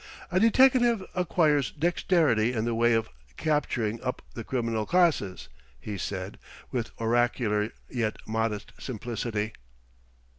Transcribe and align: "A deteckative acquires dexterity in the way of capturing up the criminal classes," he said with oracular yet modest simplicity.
"A 0.31 0.39
deteckative 0.39 1.03
acquires 1.13 1.69
dexterity 1.69 2.53
in 2.53 2.65
the 2.65 2.73
way 2.73 2.93
of 2.95 3.09
capturing 3.37 4.01
up 4.01 4.23
the 4.33 4.43
criminal 4.43 4.83
classes," 4.87 5.47
he 5.79 5.95
said 5.95 6.39
with 6.71 6.89
oracular 6.99 7.69
yet 7.87 8.17
modest 8.25 8.73
simplicity. 8.79 9.53